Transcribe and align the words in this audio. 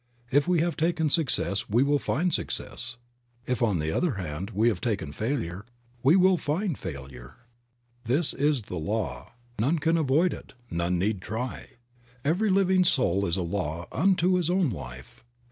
If 0.31 0.47
we 0.47 0.61
have 0.61 0.75
taken 0.75 1.11
success 1.11 1.69
we 1.69 1.83
will 1.83 1.99
find 1.99 2.33
success; 2.33 2.97
if, 3.45 3.61
on 3.61 3.77
the 3.77 3.91
other 3.91 4.13
hand, 4.15 4.49
we 4.49 4.67
have 4.69 4.81
taken 4.81 5.11
failure 5.11 5.63
we 6.01 6.15
will 6.15 6.37
find 6.37 6.75
failure. 6.75 7.35
This 8.05 8.33
is 8.33 8.63
the 8.63 8.77
law; 8.79 9.33
none 9.59 9.77
can 9.77 9.97
avoid 9.97 10.33
it, 10.33 10.55
none 10.71 10.97
need 10.97 11.21
try. 11.21 11.73
Every 12.25 12.49
living 12.49 12.83
soul 12.83 13.27
is 13.27 13.37
a 13.37 13.43
law 13.43 13.85
unto 13.91 14.37
his 14.37 14.49
own 14.49 14.71
life. 14.71 15.23